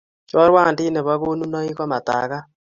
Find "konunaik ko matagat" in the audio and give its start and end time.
1.23-2.43